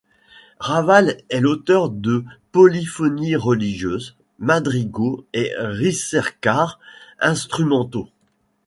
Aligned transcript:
Raval 0.57 1.21
est 1.29 1.39
l'auteur 1.39 1.91
de 1.91 2.25
polyphonies 2.51 3.35
religieuses, 3.35 4.17
madrigaux 4.39 5.27
et 5.31 5.53
ricercares 5.59 6.79
instrumentaux. 7.19 8.09